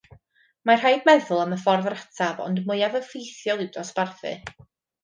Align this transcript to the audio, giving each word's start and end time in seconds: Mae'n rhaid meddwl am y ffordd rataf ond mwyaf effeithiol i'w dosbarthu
Mae'n 0.69 0.79
rhaid 0.83 1.05
meddwl 1.09 1.43
am 1.43 1.53
y 1.57 1.59
ffordd 1.65 1.91
rataf 1.95 2.43
ond 2.49 2.65
mwyaf 2.73 2.99
effeithiol 3.03 3.65
i'w 3.69 3.73
dosbarthu 3.79 4.35